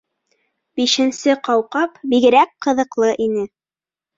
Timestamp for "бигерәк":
2.15-2.57